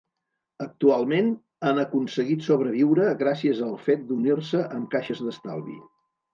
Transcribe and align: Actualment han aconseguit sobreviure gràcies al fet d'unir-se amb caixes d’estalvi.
Actualment 0.63 1.29
han 1.71 1.81
aconseguit 1.83 2.47
sobreviure 2.49 3.13
gràcies 3.21 3.63
al 3.69 3.79
fet 3.87 4.09
d'unir-se 4.11 4.67
amb 4.81 4.93
caixes 4.99 5.25
d’estalvi. 5.31 5.81